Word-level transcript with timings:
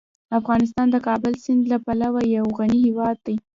افغانستان 0.39 0.87
د 0.91 0.97
کابل 1.07 1.33
سیند 1.43 1.63
له 1.71 1.77
پلوه 1.85 2.21
یو 2.37 2.45
غني 2.57 2.79
هیواد 2.87 3.17
دی. 3.25 3.35